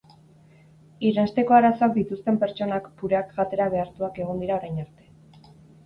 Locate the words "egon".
4.27-4.45